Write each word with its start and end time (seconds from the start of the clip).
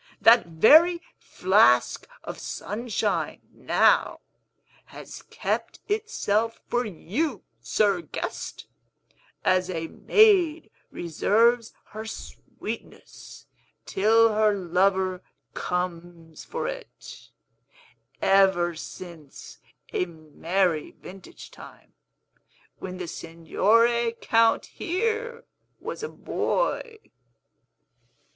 That 0.19 0.47
very 0.47 0.99
flask 1.19 2.07
of 2.23 2.39
Sunshine, 2.39 3.39
now, 3.53 4.21
has 4.85 5.21
kept 5.21 5.79
itself 5.87 6.59
for 6.65 6.85
you, 6.87 7.43
sir 7.61 8.01
guest 8.01 8.65
(as 9.45 9.69
a 9.69 9.89
maid 9.89 10.71
reserves 10.89 11.73
her 11.89 12.07
sweetness 12.07 13.45
till 13.85 14.33
her 14.33 14.55
lover 14.55 15.21
comes 15.53 16.43
for 16.45 16.67
it), 16.67 17.29
ever 18.23 18.73
since 18.73 19.59
a 19.93 20.07
merry 20.07 20.95
vintage 20.99 21.51
time, 21.51 21.93
when 22.79 22.97
the 22.97 23.07
Signore 23.07 24.13
Count 24.13 24.65
here 24.65 25.43
was 25.79 26.01
a 26.01 26.09
boy!" 26.09 26.97